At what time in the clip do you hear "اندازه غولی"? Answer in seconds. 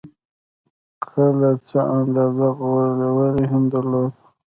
1.99-3.45